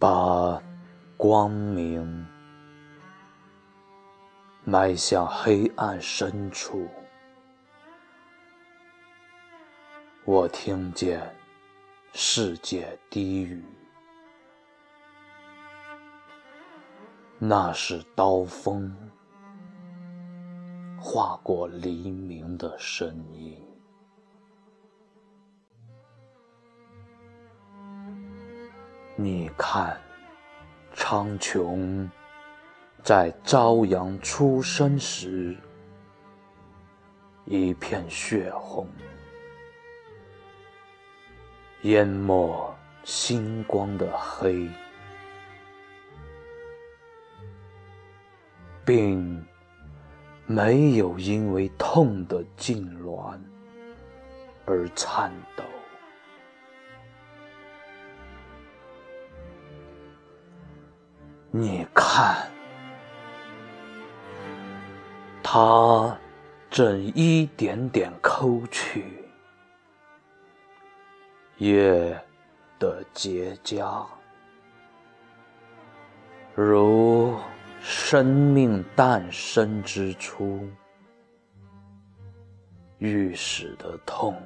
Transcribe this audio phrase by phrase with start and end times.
[0.00, 0.58] 把
[1.14, 2.26] 光明
[4.64, 6.88] 迈向黑暗深处。
[10.24, 11.20] 我听见
[12.14, 13.62] 世界低语，
[17.38, 18.96] 那是刀锋
[20.98, 23.69] 划过黎明的声音。
[29.22, 30.00] 你看，
[30.94, 32.08] 苍穹
[33.02, 35.54] 在朝阳初升时，
[37.44, 38.88] 一片血红，
[41.82, 44.66] 淹没星光的黑，
[48.86, 49.46] 并
[50.46, 53.38] 没有因为痛的痉挛
[54.64, 55.62] 而颤抖。
[61.52, 62.48] 你看，
[65.42, 66.16] 它
[66.70, 69.24] 正一点点抠去
[71.56, 72.16] 夜
[72.78, 74.06] 的结痂，
[76.54, 77.36] 如
[77.80, 80.68] 生命诞生之初
[82.98, 84.40] 预始的痛，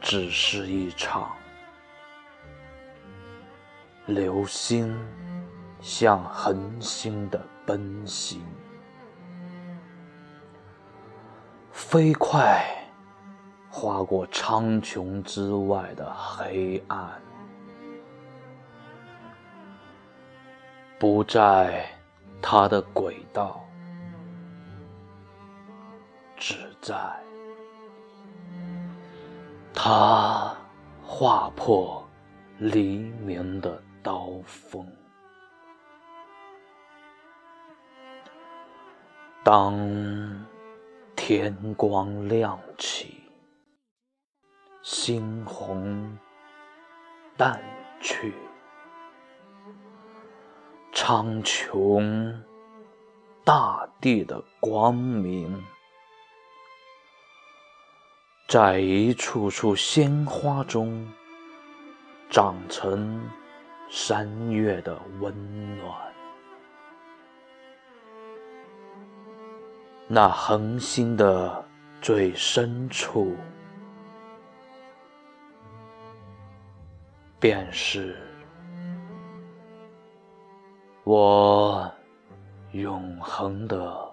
[0.00, 1.30] 只是一场。
[4.06, 4.98] 流星
[5.80, 8.44] 向恒星的奔行，
[11.70, 12.66] 飞快
[13.70, 17.22] 划过苍穹之外的黑暗，
[20.98, 21.86] 不在
[22.42, 23.64] 它的轨道，
[26.36, 26.96] 只在
[29.72, 30.52] 它
[31.04, 32.04] 划破
[32.58, 33.80] 黎明的。
[34.02, 34.86] 刀锋。
[39.44, 39.76] 当
[41.16, 43.22] 天光亮起，
[44.82, 46.16] 猩红
[47.36, 47.60] 淡
[48.00, 48.34] 去，
[50.92, 52.32] 苍穹
[53.44, 55.60] 大地的光明，
[58.48, 61.08] 在一处处鲜花中
[62.30, 63.20] 长成。
[63.94, 66.12] 山月的温暖，
[70.08, 71.62] 那恒星的
[72.00, 73.36] 最深处，
[77.38, 78.16] 便是
[81.04, 81.92] 我
[82.70, 84.10] 永恒的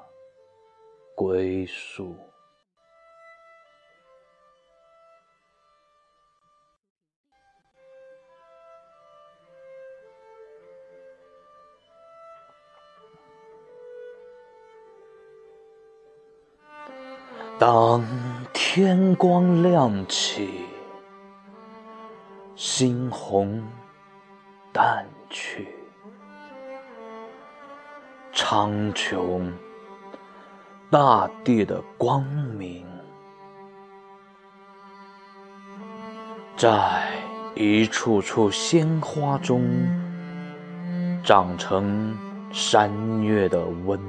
[1.15, 2.13] 归宿。
[17.59, 18.01] 当
[18.53, 20.63] 天光亮起，
[22.55, 23.61] 猩红
[24.71, 25.67] 淡去，
[28.31, 29.51] 苍穹
[30.89, 32.23] 大地的光
[32.57, 32.87] 明，
[36.55, 37.11] 在
[37.55, 39.61] 一处处鲜花中
[41.25, 42.17] 长成
[42.53, 43.99] 山岳的温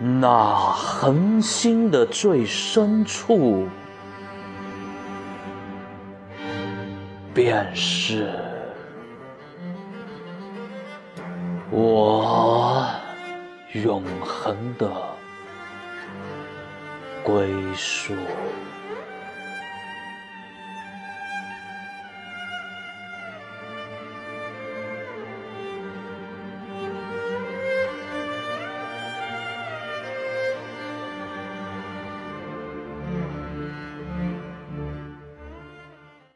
[0.00, 3.66] 那恒星的最深处，
[7.34, 8.30] 便是
[11.70, 12.86] 我
[13.72, 14.88] 永恒的
[17.24, 18.14] 归宿。